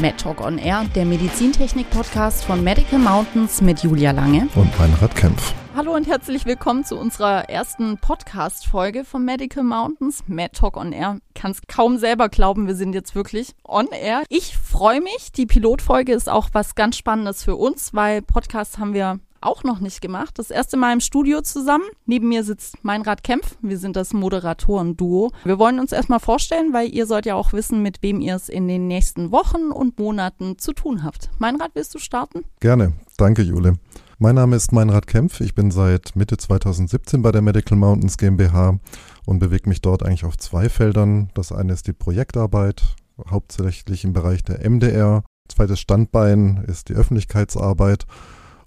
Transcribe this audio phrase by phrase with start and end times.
[0.00, 5.52] MedTalk on Air, der Medizintechnik-Podcast von Medical Mountains mit Julia Lange und Meinrad Kempf.
[5.74, 10.22] Hallo und herzlich willkommen zu unserer ersten Podcast-Folge von Medical Mountains.
[10.28, 11.18] MedTalk on Air.
[11.34, 14.22] Kann es kaum selber glauben, wir sind jetzt wirklich on Air.
[14.28, 15.32] Ich freue mich.
[15.32, 19.80] Die Pilotfolge ist auch was ganz Spannendes für uns, weil Podcasts haben wir auch noch
[19.80, 20.38] nicht gemacht.
[20.38, 21.84] Das erste Mal im Studio zusammen.
[22.06, 23.56] Neben mir sitzt Meinrad Kempf.
[23.62, 25.32] Wir sind das Moderatoren-Duo.
[25.44, 28.48] Wir wollen uns erstmal vorstellen, weil ihr sollt ja auch wissen, mit wem ihr es
[28.48, 31.30] in den nächsten Wochen und Monaten zu tun habt.
[31.38, 32.44] Meinrad, willst du starten?
[32.60, 32.92] Gerne.
[33.16, 33.78] Danke, Jule.
[34.20, 35.40] Mein Name ist Meinrad Kempf.
[35.40, 38.80] Ich bin seit Mitte 2017 bei der Medical Mountains GmbH
[39.26, 41.30] und bewege mich dort eigentlich auf zwei Feldern.
[41.34, 42.82] Das eine ist die Projektarbeit,
[43.30, 45.22] hauptsächlich im Bereich der MDR.
[45.48, 48.06] Zweites Standbein ist die Öffentlichkeitsarbeit.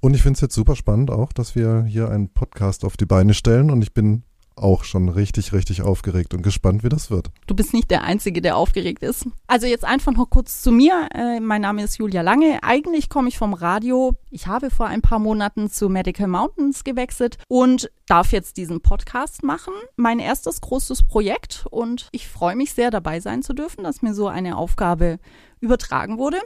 [0.02, 3.05] Und ich finde es jetzt super spannend auch, dass wir hier einen Podcast auf die
[3.05, 4.24] Beine stellen und ich bin
[4.55, 7.30] auch schon richtig, richtig aufgeregt und gespannt, wie das wird.
[7.48, 9.27] Du bist nicht der Einzige, der aufgeregt ist.
[9.48, 11.08] Also jetzt einfach noch kurz zu mir.
[11.14, 12.60] Äh, mein Name ist Julia Lange.
[12.63, 14.13] Eigentlich komme ich vom Radio.
[14.30, 19.43] Ich habe vor ein paar Monaten zu Medical Mountains gewechselt und darf jetzt diesen Podcast
[19.43, 19.74] machen.
[19.96, 24.13] Mein erstes großes Projekt und ich freue mich sehr dabei sein zu dürfen, dass mir
[24.13, 25.20] so eine Aufgabe
[25.60, 26.38] übertragen wurde.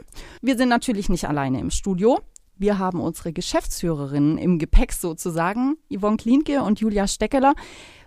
[0.42, 2.20] Wir sind natürlich nicht alleine im Studio.
[2.58, 7.54] Wir haben unsere Geschäftsführerinnen im Gepäck sozusagen, Yvonne Klinke und Julia Steckeler,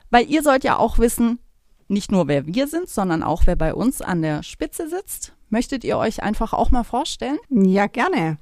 [0.10, 1.40] weil ihr sollt ja auch wissen,
[1.88, 5.34] nicht nur wer wir sind, sondern auch wer bei uns an der Spitze sitzt.
[5.50, 7.38] Möchtet ihr euch einfach auch mal vorstellen?
[7.50, 8.38] Ja, gerne.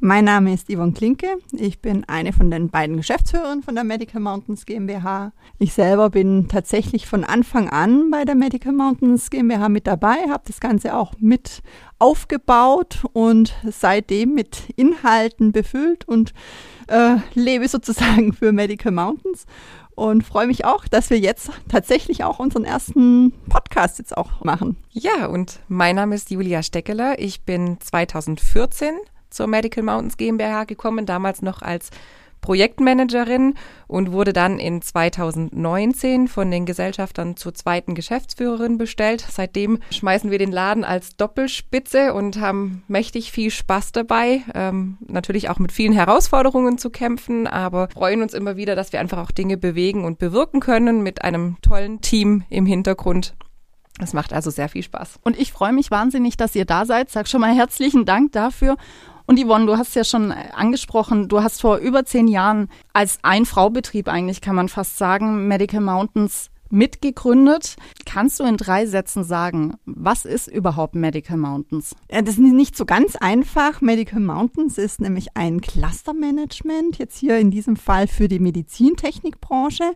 [0.00, 1.26] Mein Name ist Yvonne Klinke.
[1.50, 5.32] Ich bin eine von den beiden Geschäftsführern von der Medical Mountains GmbH.
[5.58, 10.44] Ich selber bin tatsächlich von Anfang an bei der Medical Mountains GmbH mit dabei, habe
[10.46, 11.62] das Ganze auch mit
[11.98, 16.32] aufgebaut und seitdem mit Inhalten befüllt und
[16.86, 19.46] äh, lebe sozusagen für Medical Mountains
[19.96, 24.76] und freue mich auch, dass wir jetzt tatsächlich auch unseren ersten Podcast jetzt auch machen.
[24.92, 27.18] Ja, und mein Name ist Julia Steckeler.
[27.18, 28.94] Ich bin 2014
[29.38, 31.90] zur Medical Mountains GmbH gekommen, damals noch als
[32.40, 33.54] Projektmanagerin
[33.86, 39.24] und wurde dann in 2019 von den Gesellschaftern zur zweiten Geschäftsführerin bestellt.
[39.30, 44.42] Seitdem schmeißen wir den Laden als Doppelspitze und haben mächtig viel Spaß dabei.
[44.54, 49.00] Ähm, natürlich auch mit vielen Herausforderungen zu kämpfen, aber freuen uns immer wieder, dass wir
[49.00, 53.34] einfach auch Dinge bewegen und bewirken können mit einem tollen Team im Hintergrund.
[54.00, 55.18] Es macht also sehr viel Spaß.
[55.22, 57.10] Und ich freue mich wahnsinnig, dass ihr da seid.
[57.10, 58.76] Sag schon mal herzlichen Dank dafür.
[59.28, 64.08] Und Yvonne, du hast ja schon angesprochen, du hast vor über zehn Jahren als Ein-Frau-Betrieb
[64.08, 67.76] eigentlich, kann man fast sagen, Medical Mountains mitgegründet.
[68.10, 71.94] Kannst du in drei Sätzen sagen, was ist überhaupt Medical Mountains?
[72.08, 73.82] Das ist nicht so ganz einfach.
[73.82, 79.92] Medical Mountains ist nämlich ein Clustermanagement, jetzt hier in diesem Fall für die Medizintechnikbranche.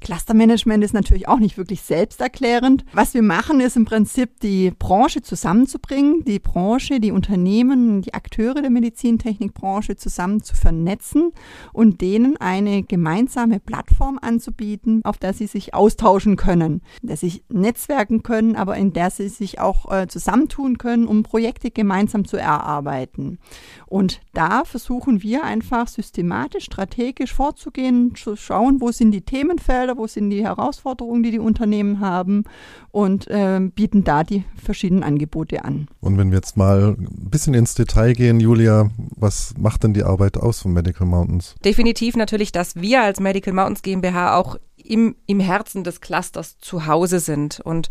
[0.00, 2.84] Clustermanagement ist natürlich auch nicht wirklich selbsterklärend.
[2.92, 8.62] Was wir machen, ist im Prinzip die Branche zusammenzubringen, die Branche, die Unternehmen, die Akteure
[8.62, 11.32] der Medizintechnikbranche zusammen zu vernetzen
[11.72, 18.22] und denen eine gemeinsame Plattform anzubieten, auf der sie sich austauschen können, der sich netzwerken
[18.22, 23.38] können, aber in der sie sich auch äh, zusammentun können, um Projekte gemeinsam zu erarbeiten.
[23.86, 29.96] Und da versuchen wir einfach systematisch, strategisch vorzugehen, zu schauen, wo sind die Themenfelder, Felder,
[29.96, 32.44] wo sind die Herausforderungen, die die Unternehmen haben
[32.90, 35.88] und äh, bieten da die verschiedenen Angebote an.
[36.00, 40.02] Und wenn wir jetzt mal ein bisschen ins Detail gehen, Julia, was macht denn die
[40.02, 41.54] Arbeit aus von Medical Mountains?
[41.64, 44.56] Definitiv natürlich, dass wir als Medical Mountains GmbH auch
[44.88, 47.88] im, im Herzen des Clusters zu Hause sind und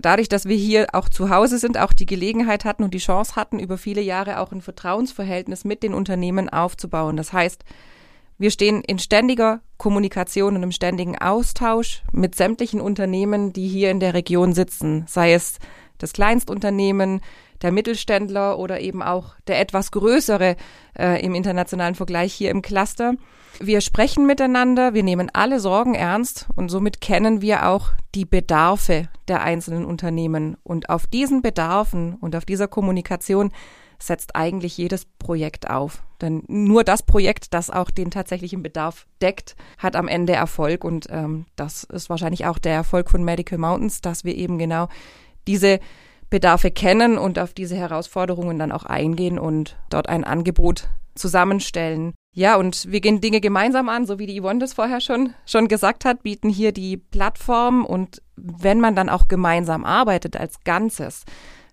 [0.00, 3.36] dadurch, dass wir hier auch zu Hause sind, auch die Gelegenheit hatten und die Chance
[3.36, 7.16] hatten, über viele Jahre auch ein Vertrauensverhältnis mit den Unternehmen aufzubauen.
[7.16, 7.64] Das heißt,
[8.38, 14.00] wir stehen in ständiger Kommunikation und im ständigen Austausch mit sämtlichen Unternehmen, die hier in
[14.00, 15.58] der Region sitzen, sei es
[15.98, 17.20] das Kleinstunternehmen,
[17.62, 20.56] der Mittelständler oder eben auch der etwas größere
[20.98, 23.14] äh, im internationalen Vergleich hier im Cluster.
[23.60, 29.08] Wir sprechen miteinander, wir nehmen alle Sorgen ernst und somit kennen wir auch die Bedarfe
[29.26, 30.56] der einzelnen Unternehmen.
[30.62, 33.52] Und auf diesen Bedarfen und auf dieser Kommunikation
[33.98, 36.02] setzt eigentlich jedes Projekt auf.
[36.20, 40.84] Denn nur das Projekt, das auch den tatsächlichen Bedarf deckt, hat am Ende Erfolg.
[40.84, 44.88] Und ähm, das ist wahrscheinlich auch der Erfolg von Medical Mountains, dass wir eben genau
[45.46, 45.80] diese
[46.30, 52.14] Bedarfe kennen und auf diese Herausforderungen dann auch eingehen und dort ein Angebot zusammenstellen.
[52.34, 55.66] Ja, und wir gehen Dinge gemeinsam an, so wie die Yvonne das vorher schon, schon
[55.66, 61.24] gesagt hat, bieten hier die Plattform und wenn man dann auch gemeinsam arbeitet als Ganzes,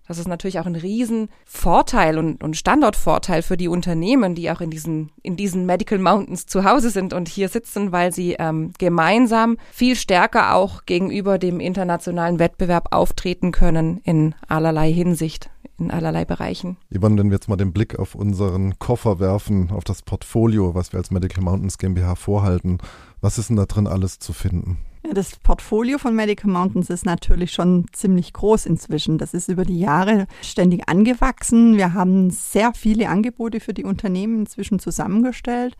[0.08, 4.70] das ist natürlich auch ein Riesenvorteil und, und Standortvorteil für die Unternehmen, die auch in
[4.70, 9.56] diesen, in diesen Medical Mountains zu Hause sind und hier sitzen, weil sie ähm, gemeinsam
[9.72, 16.78] viel stärker auch gegenüber dem internationalen Wettbewerb auftreten können in allerlei Hinsicht in allerlei Bereichen.
[16.90, 20.92] Yvonne, wenn wir jetzt mal den Blick auf unseren Koffer werfen, auf das Portfolio, was
[20.92, 22.78] wir als Medical Mountains GmbH vorhalten,
[23.20, 24.78] was ist denn da drin alles zu finden?
[25.12, 29.18] Das Portfolio von Medical Mountains ist natürlich schon ziemlich groß inzwischen.
[29.18, 31.76] Das ist über die Jahre ständig angewachsen.
[31.76, 35.76] Wir haben sehr viele Angebote für die Unternehmen inzwischen zusammengestellt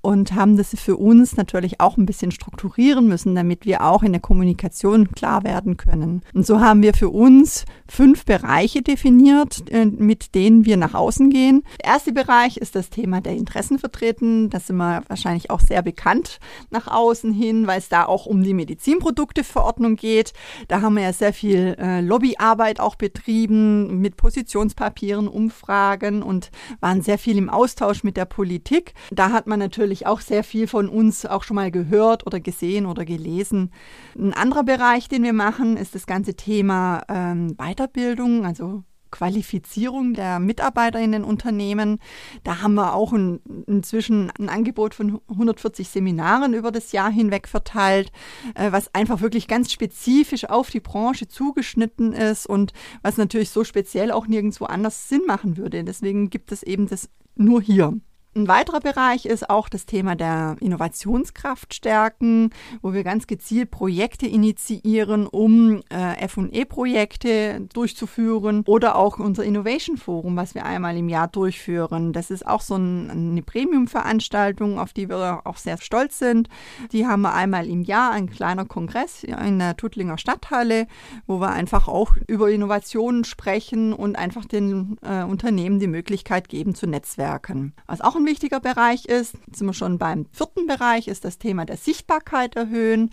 [0.00, 4.12] und haben das für uns natürlich auch ein bisschen strukturieren müssen, damit wir auch in
[4.12, 6.22] der Kommunikation klar werden können.
[6.32, 11.30] Und so haben wir für uns fünf Bereiche definiert, äh, mit denen wir nach außen
[11.30, 11.64] gehen.
[11.80, 14.48] Der erste Bereich ist das Thema der Interessenvertreten.
[14.48, 16.38] Das sind wir wahrscheinlich auch sehr bekannt
[16.70, 20.32] nach außen hin, weil es da auch um die Medizin Medizinprodukteverordnung geht.
[20.68, 26.50] Da haben wir ja sehr viel äh, Lobbyarbeit auch betrieben mit Positionspapieren, Umfragen und
[26.80, 28.94] waren sehr viel im Austausch mit der Politik.
[29.10, 32.86] Da hat man natürlich auch sehr viel von uns auch schon mal gehört oder gesehen
[32.86, 33.72] oder gelesen.
[34.16, 40.38] Ein anderer Bereich, den wir machen, ist das ganze Thema ähm, Weiterbildung, also Qualifizierung der
[40.38, 41.98] Mitarbeiter in den Unternehmen.
[42.44, 47.48] Da haben wir auch ein, inzwischen ein Angebot von 140 Seminaren über das Jahr hinweg
[47.48, 48.12] verteilt,
[48.54, 52.72] äh, was einfach wirklich ganz spezifisch auf die Branche zugeschnitten ist und
[53.02, 55.84] was natürlich so speziell auch nirgendwo anders Sinn machen würde.
[55.84, 58.00] Deswegen gibt es eben das nur hier.
[58.32, 62.50] Ein weiterer Bereich ist auch das Thema der Innovationskraft stärken,
[62.80, 70.36] wo wir ganz gezielt Projekte initiieren, um äh, FE-Projekte durchzuführen oder auch unser Innovation Forum,
[70.36, 72.12] was wir einmal im Jahr durchführen.
[72.12, 76.48] Das ist auch so ein, eine Premium-Veranstaltung, auf die wir auch sehr stolz sind.
[76.92, 80.86] Die haben wir einmal im Jahr, ein kleiner Kongress in der Tuttlinger Stadthalle,
[81.26, 86.76] wo wir einfach auch über Innovationen sprechen und einfach den äh, Unternehmen die Möglichkeit geben
[86.76, 87.72] zu netzwerken.
[87.88, 91.64] Was auch ein wichtiger Bereich ist, sind wir schon beim vierten Bereich, ist das Thema
[91.64, 93.10] der Sichtbarkeit erhöhen.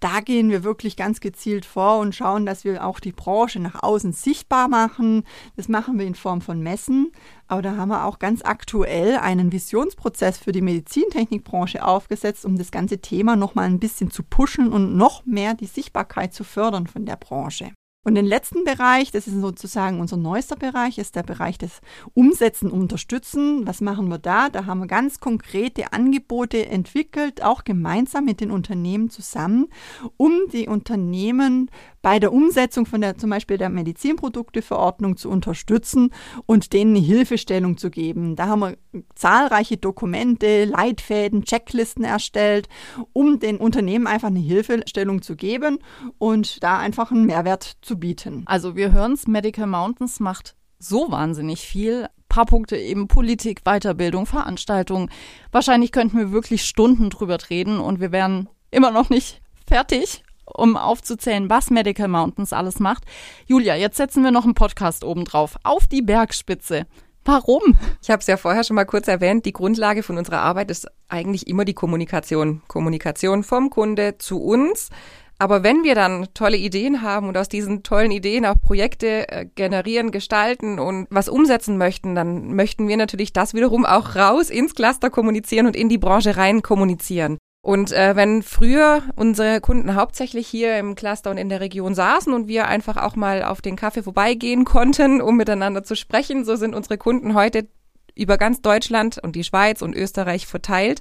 [0.00, 3.82] Da gehen wir wirklich ganz gezielt vor und schauen, dass wir auch die Branche nach
[3.82, 5.24] außen sichtbar machen.
[5.56, 7.12] Das machen wir in Form von Messen.
[7.46, 12.70] Aber da haben wir auch ganz aktuell einen Visionsprozess für die Medizintechnikbranche aufgesetzt, um das
[12.70, 16.86] ganze Thema noch mal ein bisschen zu pushen und noch mehr die Sichtbarkeit zu fördern
[16.86, 17.72] von der Branche.
[18.04, 21.80] Und den letzten Bereich, das ist sozusagen unser neuester Bereich, ist der Bereich des
[22.12, 23.66] Umsetzen Unterstützen.
[23.66, 24.50] Was machen wir da?
[24.50, 29.68] Da haben wir ganz konkrete Angebote entwickelt, auch gemeinsam mit den Unternehmen zusammen,
[30.18, 31.70] um die Unternehmen
[32.04, 36.10] bei der Umsetzung von der zum Beispiel der Medizinprodukteverordnung zu unterstützen
[36.44, 38.36] und denen eine Hilfestellung zu geben.
[38.36, 38.76] Da haben wir
[39.14, 42.68] zahlreiche Dokumente, Leitfäden, Checklisten erstellt,
[43.14, 45.78] um den Unternehmen einfach eine Hilfestellung zu geben
[46.18, 48.42] und da einfach einen Mehrwert zu bieten.
[48.44, 52.08] Also wir hören es, Medical Mountains macht so wahnsinnig viel.
[52.28, 55.08] Paar Punkte eben Politik, Weiterbildung, Veranstaltungen.
[55.52, 60.76] Wahrscheinlich könnten wir wirklich Stunden drüber reden und wir wären immer noch nicht fertig um
[60.76, 63.04] aufzuzählen, was Medical Mountains alles macht.
[63.46, 65.56] Julia, jetzt setzen wir noch einen Podcast oben drauf.
[65.62, 66.86] Auf die Bergspitze.
[67.24, 67.62] Warum?
[68.02, 69.46] Ich habe es ja vorher schon mal kurz erwähnt.
[69.46, 72.60] Die Grundlage von unserer Arbeit ist eigentlich immer die Kommunikation.
[72.68, 74.90] Kommunikation vom Kunde zu uns.
[75.38, 79.46] Aber wenn wir dann tolle Ideen haben und aus diesen tollen Ideen auch Projekte äh,
[79.54, 84.74] generieren, gestalten und was umsetzen möchten, dann möchten wir natürlich das wiederum auch raus ins
[84.74, 87.38] Cluster kommunizieren und in die Branche rein kommunizieren.
[87.64, 92.34] Und äh, wenn früher unsere Kunden hauptsächlich hier im Cluster und in der Region saßen
[92.34, 96.56] und wir einfach auch mal auf den Kaffee vorbeigehen konnten, um miteinander zu sprechen, so
[96.56, 97.66] sind unsere Kunden heute
[98.14, 101.00] über ganz Deutschland und die Schweiz und Österreich verteilt.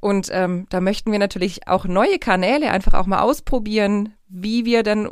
[0.00, 4.82] Und ähm, da möchten wir natürlich auch neue Kanäle einfach auch mal ausprobieren, wie wir
[4.82, 5.10] dann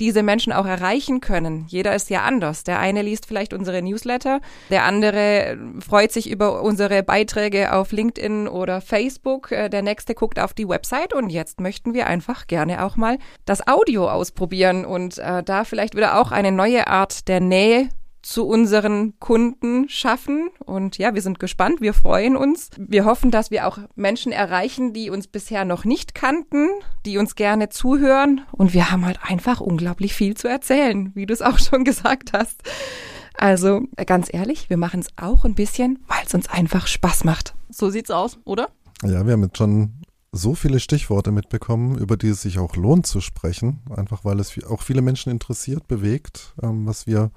[0.00, 1.66] diese Menschen auch erreichen können.
[1.68, 2.64] Jeder ist ja anders.
[2.64, 4.40] Der eine liest vielleicht unsere Newsletter,
[4.70, 10.40] der andere freut sich über unsere Beiträge auf LinkedIn oder Facebook, äh, der nächste guckt
[10.40, 15.18] auf die Website und jetzt möchten wir einfach gerne auch mal das Audio ausprobieren und
[15.18, 17.88] äh, da vielleicht wieder auch eine neue Art der Nähe
[18.22, 20.50] zu unseren Kunden schaffen.
[20.64, 22.70] Und ja, wir sind gespannt, wir freuen uns.
[22.76, 26.68] Wir hoffen, dass wir auch Menschen erreichen, die uns bisher noch nicht kannten,
[27.06, 28.42] die uns gerne zuhören.
[28.52, 32.32] Und wir haben halt einfach unglaublich viel zu erzählen, wie du es auch schon gesagt
[32.32, 32.62] hast.
[33.34, 37.54] Also ganz ehrlich, wir machen es auch ein bisschen, weil es uns einfach Spaß macht.
[37.70, 38.68] So sieht's aus, oder?
[39.02, 43.06] Ja, wir haben jetzt schon so viele Stichworte mitbekommen, über die es sich auch lohnt
[43.06, 47.30] zu sprechen, einfach weil es auch viele Menschen interessiert, bewegt, ähm, was wir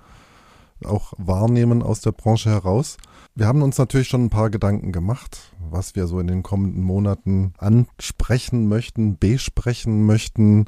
[0.86, 2.98] auch wahrnehmen aus der Branche heraus.
[3.36, 6.84] Wir haben uns natürlich schon ein paar Gedanken gemacht, was wir so in den kommenden
[6.84, 10.66] Monaten ansprechen möchten, besprechen möchten.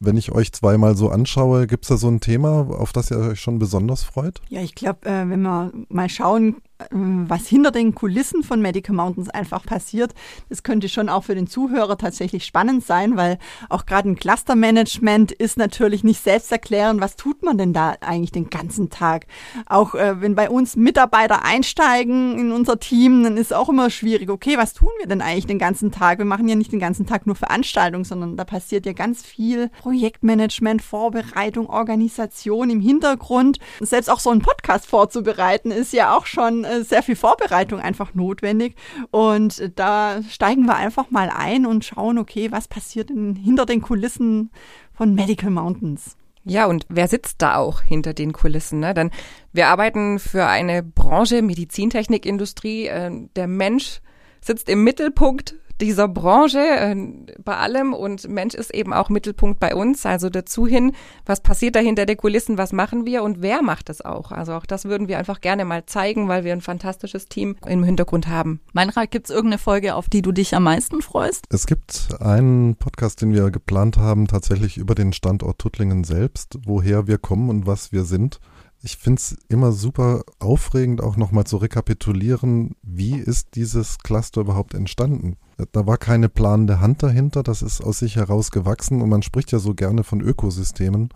[0.00, 3.18] Wenn ich euch zweimal so anschaue, gibt es da so ein Thema, auf das ihr
[3.18, 4.40] euch schon besonders freut?
[4.48, 6.56] Ja, ich glaube, äh, wenn wir mal schauen,
[6.90, 10.14] was hinter den Kulissen von Medical Mountains einfach passiert.
[10.48, 15.32] Das könnte schon auch für den Zuhörer tatsächlich spannend sein, weil auch gerade ein Clustermanagement
[15.32, 19.26] ist natürlich nicht selbst erklären, was tut man denn da eigentlich den ganzen Tag.
[19.66, 24.30] Auch äh, wenn bei uns Mitarbeiter einsteigen in unser Team, dann ist auch immer schwierig,
[24.30, 26.18] okay, was tun wir denn eigentlich den ganzen Tag?
[26.18, 29.68] Wir machen ja nicht den ganzen Tag nur Veranstaltungen, sondern da passiert ja ganz viel
[29.80, 33.58] Projektmanagement, Vorbereitung, Organisation im Hintergrund.
[33.80, 38.76] Selbst auch so einen Podcast vorzubereiten ist ja auch schon sehr viel Vorbereitung einfach notwendig.
[39.10, 43.82] Und da steigen wir einfach mal ein und schauen, okay, was passiert in, hinter den
[43.82, 44.50] Kulissen
[44.92, 46.16] von Medical Mountains.
[46.44, 48.80] Ja, und wer sitzt da auch hinter den Kulissen?
[48.80, 48.94] Ne?
[48.94, 49.10] Denn
[49.52, 52.86] wir arbeiten für eine Branche, Medizintechnikindustrie.
[52.86, 54.00] Äh, der Mensch
[54.40, 56.96] sitzt im Mittelpunkt dieser Branche äh,
[57.42, 60.04] bei allem und Mensch ist eben auch Mittelpunkt bei uns.
[60.06, 60.92] Also dazu hin,
[61.26, 64.32] was passiert da hinter der Kulissen, was machen wir und wer macht es auch?
[64.32, 67.84] Also auch das würden wir einfach gerne mal zeigen, weil wir ein fantastisches Team im
[67.84, 68.60] Hintergrund haben.
[68.72, 71.46] Meinrad, gibt es irgendeine Folge, auf die du dich am meisten freust?
[71.50, 77.06] Es gibt einen Podcast, den wir geplant haben, tatsächlich über den Standort Tuttlingen selbst, woher
[77.06, 78.40] wir kommen und was wir sind.
[78.80, 84.74] Ich finde es immer super aufregend, auch nochmal zu rekapitulieren, wie ist dieses Cluster überhaupt
[84.74, 85.36] entstanden?
[85.72, 89.50] Da war keine planende Hand dahinter, das ist aus sich heraus gewachsen und man spricht
[89.50, 91.08] ja so gerne von Ökosystemen.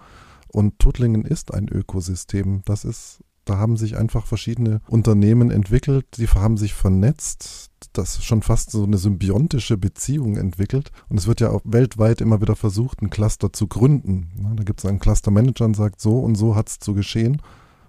[0.48, 2.62] Und Tuttlingen ist ein Ökosystem.
[2.66, 8.42] Das ist, da haben sich einfach verschiedene Unternehmen entwickelt, die haben sich vernetzt, das schon
[8.42, 10.90] fast so eine symbiontische Beziehung entwickelt.
[11.08, 14.54] Und es wird ja auch weltweit immer wieder versucht, ein Cluster zu gründen.
[14.56, 17.42] Da gibt es einen Clustermanager und sagt, so und so hat es zu geschehen.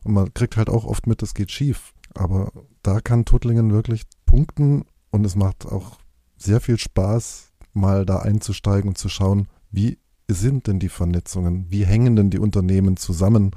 [0.04, 1.94] Und man kriegt halt auch oft mit, es geht schief.
[2.14, 2.52] Aber
[2.84, 6.00] da kann Tuttlingen wirklich punkten und es macht auch
[6.38, 11.86] sehr viel Spaß, mal da einzusteigen und zu schauen, wie sind denn die Vernetzungen, wie
[11.86, 13.52] hängen denn die Unternehmen zusammen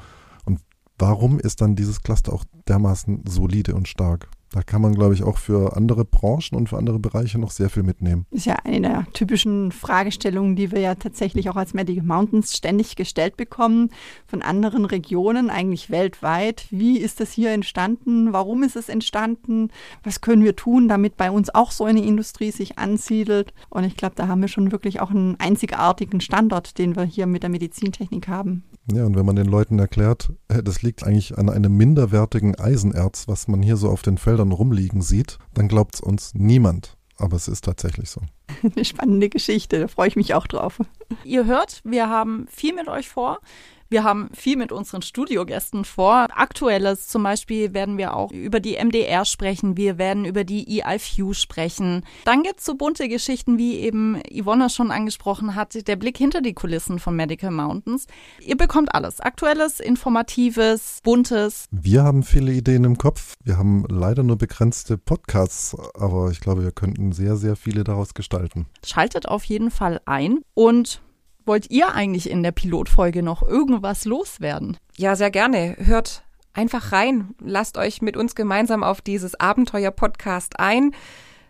[0.44, 0.60] und
[0.98, 4.28] warum ist dann dieses Cluster auch dermaßen solide und stark?
[4.52, 7.68] Da kann man, glaube ich, auch für andere Branchen und für andere Bereiche noch sehr
[7.68, 8.26] viel mitnehmen.
[8.30, 12.96] Ist ja eine der typischen Fragestellungen, die wir ja tatsächlich auch als Medical Mountains ständig
[12.96, 13.90] gestellt bekommen
[14.26, 16.66] von anderen Regionen, eigentlich weltweit.
[16.70, 18.32] Wie ist das hier entstanden?
[18.32, 19.70] Warum ist es entstanden?
[20.04, 23.52] Was können wir tun, damit bei uns auch so eine Industrie sich ansiedelt?
[23.68, 27.26] Und ich glaube, da haben wir schon wirklich auch einen einzigartigen Standort, den wir hier
[27.26, 28.62] mit der Medizintechnik haben.
[28.92, 33.26] Ja, und wenn man den Leuten erklärt, äh, das liegt eigentlich an einem minderwertigen Eisenerz,
[33.26, 36.96] was man hier so auf den Feldern rumliegen sieht, dann glaubt es uns niemand.
[37.18, 38.20] Aber es ist tatsächlich so.
[38.62, 40.80] Eine spannende Geschichte, da freue ich mich auch drauf.
[41.24, 43.40] Ihr hört, wir haben viel mit euch vor.
[43.88, 46.26] Wir haben viel mit unseren Studiogästen vor.
[46.34, 49.76] Aktuelles zum Beispiel werden wir auch über die MDR sprechen.
[49.76, 52.04] Wir werden über die EIFU sprechen.
[52.24, 56.54] Dann gibt's so bunte Geschichten, wie eben Yvonne schon angesprochen hat, der Blick hinter die
[56.54, 58.06] Kulissen von Medical Mountains.
[58.40, 59.20] Ihr bekommt alles.
[59.20, 61.66] Aktuelles, Informatives, Buntes.
[61.70, 63.34] Wir haben viele Ideen im Kopf.
[63.44, 68.14] Wir haben leider nur begrenzte Podcasts, aber ich glaube, wir könnten sehr, sehr viele daraus
[68.14, 68.66] gestalten.
[68.84, 71.02] Schaltet auf jeden Fall ein und
[71.46, 74.76] Wollt ihr eigentlich in der Pilotfolge noch irgendwas loswerden?
[74.96, 75.76] Ja, sehr gerne.
[75.78, 77.36] Hört einfach rein.
[77.40, 80.90] Lasst euch mit uns gemeinsam auf dieses Abenteuer-Podcast ein.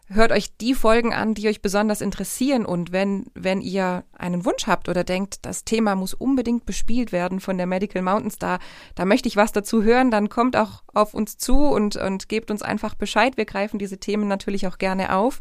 [0.08, 2.66] Hört euch die Folgen an, die euch besonders interessieren.
[2.66, 7.40] Und wenn, wenn ihr einen Wunsch habt oder denkt, das Thema muss unbedingt bespielt werden
[7.40, 8.58] von der Medical Mountains, da,
[8.94, 12.50] da möchte ich was dazu hören, dann kommt auch auf uns zu und, und gebt
[12.50, 13.38] uns einfach Bescheid.
[13.38, 15.40] Wir greifen diese Themen natürlich auch gerne auf.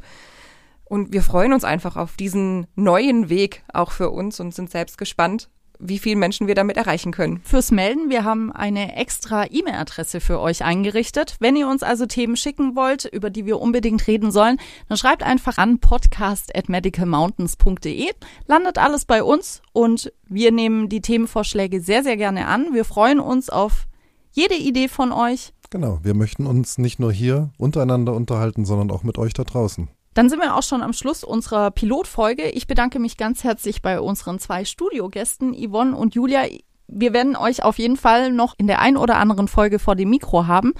[0.95, 4.97] Und wir freuen uns einfach auf diesen neuen Weg auch für uns und sind selbst
[4.97, 7.41] gespannt, wie viele Menschen wir damit erreichen können.
[7.43, 11.35] Fürs Melden, wir haben eine extra E-Mail-Adresse für euch eingerichtet.
[11.41, 14.55] Wenn ihr uns also Themen schicken wollt, über die wir unbedingt reden sollen,
[14.87, 18.13] dann schreibt einfach an podcast@medicalmountains.de.
[18.47, 22.69] Landet alles bei uns und wir nehmen die Themenvorschläge sehr sehr gerne an.
[22.71, 23.87] Wir freuen uns auf
[24.31, 25.51] jede Idee von euch.
[25.71, 29.89] Genau, wir möchten uns nicht nur hier untereinander unterhalten, sondern auch mit euch da draußen.
[30.15, 32.49] Dann sind wir auch schon am Schluss unserer Pilotfolge.
[32.49, 36.45] Ich bedanke mich ganz herzlich bei unseren zwei Studiogästen, Yvonne und Julia.
[36.87, 40.09] Wir werden euch auf jeden Fall noch in der ein oder anderen Folge vor dem
[40.09, 40.73] Mikro haben.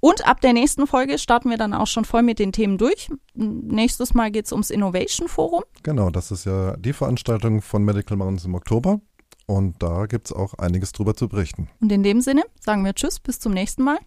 [0.00, 3.08] Und ab der nächsten Folge starten wir dann auch schon voll mit den Themen durch.
[3.34, 5.62] Nächstes Mal geht es ums Innovation Forum.
[5.82, 9.00] Genau, das ist ja die Veranstaltung von Medical Mountains im Oktober.
[9.46, 11.70] Und da gibt es auch einiges drüber zu berichten.
[11.80, 13.98] Und in dem Sinne sagen wir Tschüss, bis zum nächsten Mal.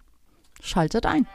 [0.62, 1.26] Schaltet ein.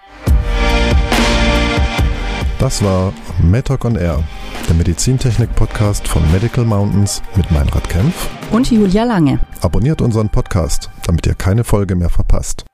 [2.61, 4.23] Das war MedTalk on Air,
[4.69, 9.41] der Medizintechnik-Podcast von Medical Mountains mit Meinrad Kempf und Julia Lange.
[9.63, 12.67] Abonniert unseren Podcast, damit ihr keine Folge mehr verpasst.